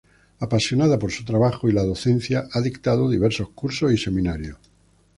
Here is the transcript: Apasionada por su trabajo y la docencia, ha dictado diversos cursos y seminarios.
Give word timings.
Apasionada 0.39 0.97
por 0.97 1.11
su 1.11 1.23
trabajo 1.25 1.69
y 1.69 1.73
la 1.73 1.83
docencia, 1.83 2.47
ha 2.51 2.59
dictado 2.61 3.07
diversos 3.07 3.49
cursos 3.49 3.93
y 3.93 3.97
seminarios. 3.99 4.57